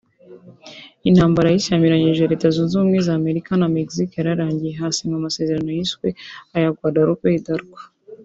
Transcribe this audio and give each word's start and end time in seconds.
Intambara 1.09 1.45
yari 1.47 1.59
ishyamiranyije 1.61 2.29
Leta 2.31 2.47
Zunze 2.55 2.73
Ubumwe 2.75 2.99
za 3.07 3.13
Amerika 3.19 3.51
na 3.61 3.67
Mexique 3.75 4.17
yararangiye 4.17 4.71
hasinywe 4.79 5.15
amasezerano 5.17 5.69
yiswe 5.77 6.07
aya 6.55 6.75
Guadalupe 6.77 7.25
Hidalgo 7.35 7.77